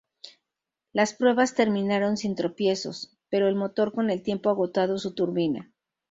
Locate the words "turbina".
5.13-5.71